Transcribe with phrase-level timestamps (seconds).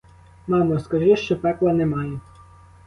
[0.47, 2.19] Мамо, скажи, що пекла немає.